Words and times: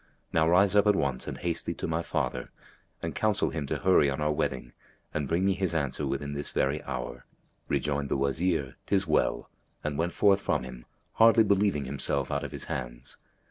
Now 0.33 0.49
rise 0.49 0.75
up 0.75 0.87
at 0.87 0.95
once 0.95 1.27
and 1.27 1.37
haste 1.37 1.67
thee 1.67 1.75
to 1.75 1.85
my 1.85 2.01
father 2.01 2.49
and 3.03 3.13
counsel 3.13 3.51
him 3.51 3.67
to 3.67 3.77
hurry 3.77 4.09
on 4.09 4.19
our 4.19 4.31
wedding 4.31 4.73
and 5.13 5.27
bring 5.27 5.45
me 5.45 5.53
his 5.53 5.75
answer 5.75 6.07
within 6.07 6.33
this 6.33 6.49
very 6.49 6.81
hour." 6.85 7.23
Rejoined 7.67 8.09
the 8.09 8.17
Wazir, 8.17 8.77
"'Tis 8.87 9.05
well!" 9.05 9.51
and 9.83 9.99
went 9.99 10.13
forth 10.13 10.41
from 10.41 10.63
him, 10.63 10.85
hardly 11.13 11.43
believing 11.43 11.85
himself 11.85 12.31
out 12.31 12.43
of 12.43 12.51
his 12.51 12.65
hands. 12.65 13.17